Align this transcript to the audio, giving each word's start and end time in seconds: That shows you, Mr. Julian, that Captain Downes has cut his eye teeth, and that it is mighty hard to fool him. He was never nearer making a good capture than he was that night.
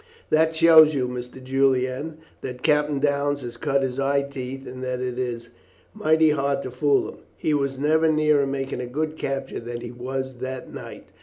That 0.31 0.55
shows 0.55 0.95
you, 0.95 1.07
Mr. 1.07 1.43
Julian, 1.43 2.17
that 2.41 2.63
Captain 2.63 2.97
Downes 2.97 3.41
has 3.41 3.55
cut 3.55 3.83
his 3.83 3.99
eye 3.99 4.23
teeth, 4.23 4.65
and 4.65 4.83
that 4.83 4.99
it 4.99 5.19
is 5.19 5.49
mighty 5.93 6.31
hard 6.31 6.63
to 6.63 6.71
fool 6.71 7.07
him. 7.07 7.19
He 7.37 7.53
was 7.53 7.77
never 7.77 8.11
nearer 8.11 8.47
making 8.47 8.81
a 8.81 8.87
good 8.87 9.15
capture 9.15 9.59
than 9.59 9.81
he 9.81 9.91
was 9.91 10.37
that 10.39 10.73
night. 10.73 11.05